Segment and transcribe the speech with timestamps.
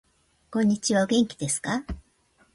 [0.49, 1.85] こんにちはお元気ですか